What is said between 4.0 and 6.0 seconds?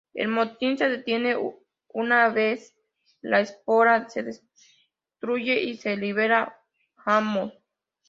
se destruye y se